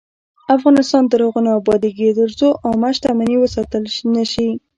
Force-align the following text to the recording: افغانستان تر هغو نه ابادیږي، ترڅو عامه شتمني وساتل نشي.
افغانستان 0.55 1.03
تر 1.11 1.19
هغو 1.25 1.39
نه 1.45 1.51
ابادیږي، 1.59 2.09
ترڅو 2.19 2.47
عامه 2.65 2.89
شتمني 2.95 3.35
وساتل 3.39 3.83
نشي. 4.15 4.47